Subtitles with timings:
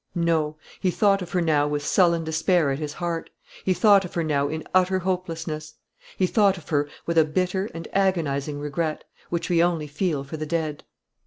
[0.15, 3.29] No; he thought of her now with sullen despair at his heart;
[3.63, 5.75] he thought of her now in utter hopelessness;
[6.17, 10.37] he thought of her with a bitter and agonising regret, which we only feel for
[10.37, 10.85] the dead.